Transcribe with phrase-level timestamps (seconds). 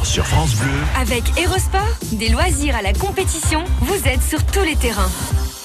[0.00, 0.68] sport sur France Bleu.
[1.00, 1.80] Avec Erosport,
[2.12, 5.08] des loisirs à la compétition, vous êtes sur tous les terrains.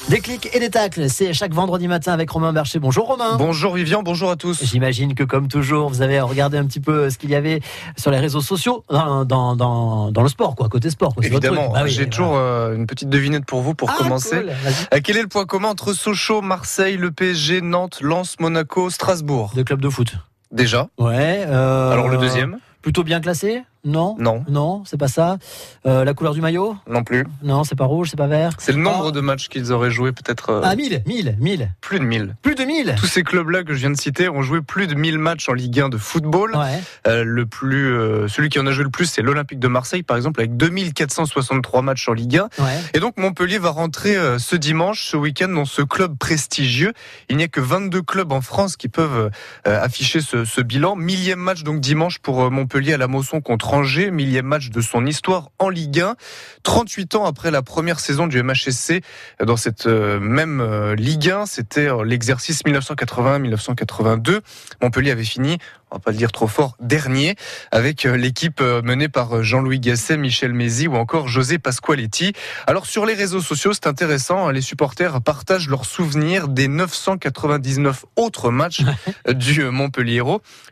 [0.09, 2.77] Des clics et des tacles, c'est chaque vendredi matin avec Romain Bercher.
[2.79, 3.37] Bonjour Romain.
[3.37, 4.63] Bonjour Vivian, bonjour à tous.
[4.63, 7.59] J'imagine que comme toujours, vous avez regardé un petit peu ce qu'il y avait
[7.97, 11.15] sur les réseaux sociaux, dans, dans, dans, dans le sport, quoi, côté sport.
[11.15, 11.69] Quoi, Évidemment.
[11.71, 12.09] Bah oui, j'ai voilà.
[12.11, 14.37] toujours euh, une petite devinette pour vous pour Ah, commencer.
[14.41, 14.51] cool.
[14.93, 19.53] Euh, Quel est le point commun entre Sochaux, Marseille, le PSG, Nantes, Lens, Monaco, Strasbourg?
[19.55, 20.13] De club de foot.
[20.51, 20.87] Déjà.
[20.99, 21.43] Ouais.
[21.47, 23.63] euh, Alors le deuxième Plutôt bien classé?
[23.85, 24.15] Non.
[24.19, 25.37] Non, Non, c'est pas ça.
[25.85, 26.75] Euh, la couleur du maillot?
[26.89, 27.25] Non plus.
[27.43, 28.53] Non, c'est pas rouge, c'est pas vert.
[28.57, 29.11] C'est le nombre Ah.
[29.11, 31.71] de matchs qu'ils auraient joué, peut-être euh, Ah, 1000, 1000, 1000.
[31.81, 32.35] plus de 1000.
[32.41, 34.95] Plus de 1000 Tous ces clubs-là que je viens de citer ont joué plus de
[34.95, 36.55] 1000 matchs en Ligue 1 de football.
[36.55, 36.81] Ouais.
[37.07, 37.93] Euh, le plus,
[38.27, 41.81] celui qui en a joué le plus, c'est l'Olympique de Marseille, par exemple, avec 2463
[41.83, 42.43] matchs en Ligue 1.
[42.63, 42.79] Ouais.
[42.95, 46.93] Et donc Montpellier va rentrer ce dimanche, ce week-end, dans ce club prestigieux.
[47.29, 49.29] Il n'y a que 22 clubs en France qui peuvent
[49.63, 50.95] afficher ce, ce bilan.
[50.95, 54.09] Millième match donc dimanche pour Montpellier à la Mosson contre Angers.
[54.09, 56.15] Millième match de son histoire en Ligue 1.
[56.63, 59.01] 38 ans après la première saison du MHSC
[59.43, 64.39] dans cette euh, même euh, Ligue 1, c'était euh, l'exercice 1981-1982.
[64.81, 65.57] Montpellier avait fini,
[65.91, 67.35] on va pas le dire trop fort, dernier
[67.71, 72.33] avec l'équipe menée par Jean-Louis Gasset, Michel Mézy ou encore José Pasqualetti.
[72.67, 78.05] Alors sur les réseaux sociaux, c'est intéressant, hein, les supporters partagent leurs souvenirs des 999
[78.15, 78.81] autres matchs
[79.29, 80.15] du Montpellier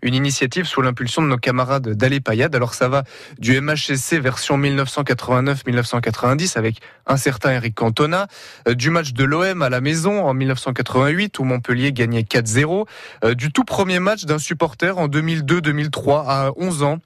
[0.01, 2.55] une initiative sous l'impulsion de nos camarades d'Alé Payade.
[2.55, 2.92] Alors ça va
[3.39, 6.77] du MHSC version 1989-1990 avec
[7.07, 8.27] un certain Eric Cantona,
[8.67, 12.85] euh, du match de l'OM à la maison en 1988 où Montpellier gagnait 4-0,
[13.23, 16.99] euh, du tout premier match d'un supporter en 2002-2003 à 11 ans.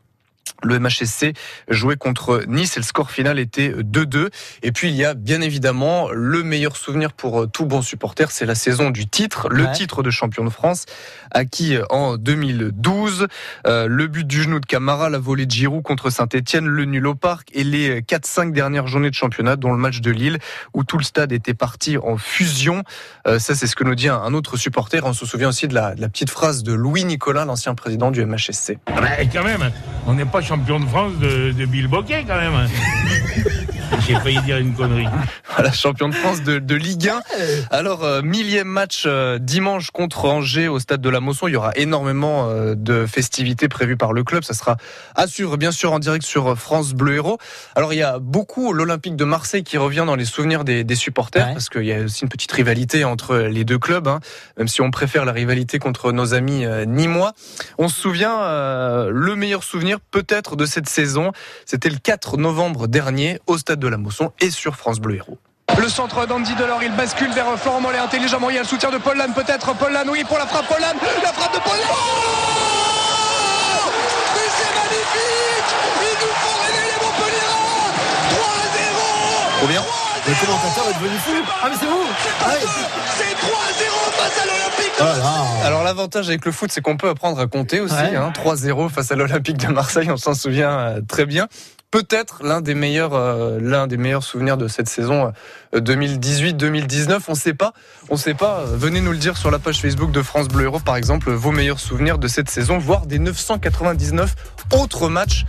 [0.64, 1.34] Le MHSC
[1.70, 4.30] jouait contre Nice et le score final était 2-2.
[4.64, 8.32] Et puis il y a bien évidemment le meilleur souvenir pour euh, tout bon supporter,
[8.32, 9.72] c'est la saison du titre, le Ouais.
[9.74, 10.86] titre de champion de France,
[11.32, 13.28] acquis en 2012.
[13.66, 17.06] Euh, le but du genou de Camara, la volée de Giroud contre Saint-Etienne, le nul
[17.08, 20.40] au parc et les 4-5 dernières journées de championnat, dont le match de Lille,
[20.74, 22.84] où tout le stade était parti en fusion.
[23.28, 25.06] Euh, ça, c'est ce que nous dit un, autre supporter.
[25.06, 28.12] On se souvient aussi de la, de la petite phrase de Louis Nicolas, l'ancien président
[28.12, 28.78] du MHSC.
[28.88, 29.72] Ah bah, quand même,
[30.06, 32.54] on n'est pas champion de France de, de Bill Bocquet, quand même.
[34.08, 35.08] J'ai failli dire une connerie.
[35.58, 37.22] Voilà, champion de France de, de Ligue 1.
[37.72, 41.48] Alors, euh, millième match euh, dimanche contre Angers au stade de la Mosson.
[41.48, 44.44] Il y aura énormément euh, de festivités prévues par le club.
[44.44, 44.78] Ça sera
[45.16, 47.40] à suivre, bien sûr, en direct sur France Bleu Héros.
[47.76, 50.96] Alors, il y a beaucoup l'Olympique de Marseille qui revient dans les souvenirs des, des
[50.96, 51.54] supporters Ouais.
[51.54, 54.20] parce qu'il y a aussi une petite rivalité entre les deux clubs, hein,
[54.58, 57.34] même si on préfère la rivalité contre nos amis nîmois.
[57.80, 61.32] On se souvient, le meilleur souvenir peut-être de cette saison,
[61.66, 65.38] c'était le 4 novembre dernier au stade de la Mosson et sur France Bleu Héros.
[65.80, 68.50] Le centre d'Andy Delors, il bascule vers Florent Mollet intelligemment.
[68.50, 69.74] Il y a le soutien de Paul Lannes, peut-être.
[69.76, 70.68] Paul Lannes, oui, pour la frappe.
[70.68, 71.88] Paul Lannes, la frappe de Paul Lannes.
[71.92, 71.96] Oh
[74.34, 75.70] Mais c'est magnifique
[76.02, 77.94] Ils nous font rêver les Montpelliérains
[78.32, 79.84] 3-0 Trop bien.
[80.28, 81.32] Le commentateur est devenu fou.
[81.64, 82.06] Ah, mais c'est vous
[82.44, 82.50] Ah.
[83.16, 85.04] C'est 3-0 face à l'Olympique de Oh
[85.64, 85.68] là.
[85.68, 87.94] Alors l'avantage avec le foot, c'est qu'on peut apprendre à compter aussi.
[87.94, 88.16] Ouais.
[88.16, 91.48] Hein, 3-0 face à l'Olympique de Marseille, on s'en souvient euh, très bien.
[91.90, 95.32] Peut-être l'un des meilleurs, euh, l'un des meilleurs souvenirs de cette saison
[95.74, 97.22] euh, 2018-2019.
[97.30, 97.72] On sait pas,
[98.10, 98.60] on sait pas.
[98.60, 101.32] Euh, Venez nous le dire sur la page Facebook de France Bleu Héros, par exemple,
[101.32, 104.36] vos meilleurs souvenirs de cette saison, voire des 999
[104.74, 105.46] autres matchs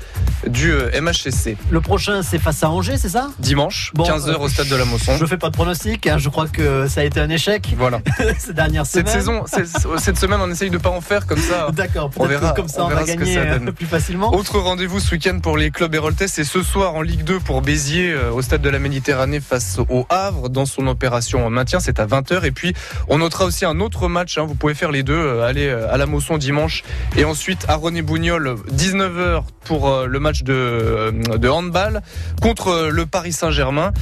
[0.46, 1.56] du euh, MHSC.
[1.70, 3.30] Le prochain, c'est face à Angers, c'est ça?
[3.38, 5.16] Dimanche, Bon, 15h au euh, stade de la Mosson.
[5.18, 8.00] Je fais pas de pronostic, hein, je crois que ça a été un échec Voilà.
[8.38, 9.20] ces dernières Cette semaines.
[9.20, 11.68] saison, cette, cette semaine, on essaye de pas en faire comme ça.
[11.72, 14.34] D'accord, On verra- comme ça on on, va gagner ça un peu plus facilement.
[14.34, 17.62] Autre rendez-vous ce week-end pour les clubs héroltais, c'est ce soir en Ligue 2 pour
[17.62, 21.80] Béziers euh, au stade de la Méditerranée face au Havre dans son opération en maintien.
[21.80, 22.44] C'est à 20h.
[22.44, 22.74] Et puis
[23.08, 24.38] on notera aussi un autre match.
[24.38, 24.44] hein.
[24.46, 25.40] Vous pouvez faire les deux.
[25.40, 26.84] Aller à la Mosson dimanche
[27.16, 32.02] et ensuite à René Bougnol 19h pour le match de, euh, de handball
[32.42, 33.92] contre euh, le Paris Saint-Germain.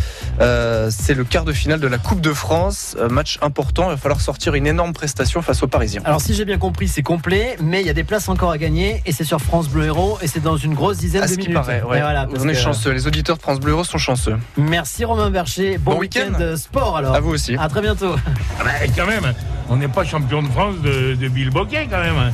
[0.41, 2.97] Euh, c'est le quart de finale de la Coupe de France.
[2.99, 3.85] Euh, Match important.
[3.89, 6.03] Il va falloir sortir une énorme prestation face aux Parisiens.
[6.05, 8.59] Alors si j'ai bien compris, c'est complet, mais il y a des places encore à
[8.59, 11.31] gagner et c'est sur France Bleu Héros et c'est dans une grosse dizaine À de
[11.31, 11.55] ce qui minutes.
[11.55, 12.01] paraît, ouais.
[12.01, 12.91] Voilà, parce On est que- chanceux.
[12.93, 14.37] Les auditeurs de France Bleu Héros sont chanceux.
[14.57, 15.79] Merci Romain Bercher.
[15.79, 16.39] Bon, Bon week-end week-end.
[16.41, 17.15] de sport alors.
[17.15, 17.57] À vous aussi.
[17.57, 18.15] À très bientôt.
[18.61, 19.33] Ah bah, quand même,
[19.69, 22.33] on n'est pas champion de France de, de Bill Bocquet, quand même.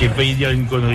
[0.00, 0.94] J'ai failli dire une connerie.